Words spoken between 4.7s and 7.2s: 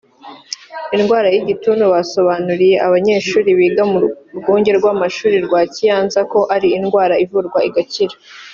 rw’amashuri rwa Kiyanzi ko ari indwara